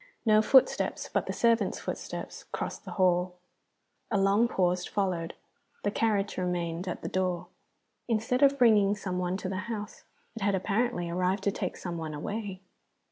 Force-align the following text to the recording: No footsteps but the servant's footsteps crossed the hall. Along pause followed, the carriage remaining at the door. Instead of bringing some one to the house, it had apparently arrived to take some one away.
No 0.25 0.41
footsteps 0.41 1.11
but 1.13 1.27
the 1.27 1.31
servant's 1.31 1.79
footsteps 1.79 2.45
crossed 2.51 2.85
the 2.85 2.93
hall. 2.93 3.35
Along 4.09 4.47
pause 4.47 4.83
followed, 4.87 5.35
the 5.83 5.91
carriage 5.91 6.37
remaining 6.39 6.87
at 6.87 7.03
the 7.03 7.07
door. 7.07 7.49
Instead 8.07 8.41
of 8.41 8.57
bringing 8.57 8.95
some 8.95 9.19
one 9.19 9.37
to 9.37 9.47
the 9.47 9.57
house, 9.69 10.05
it 10.35 10.41
had 10.41 10.55
apparently 10.55 11.07
arrived 11.07 11.43
to 11.43 11.51
take 11.51 11.77
some 11.77 11.99
one 11.99 12.15
away. 12.15 12.61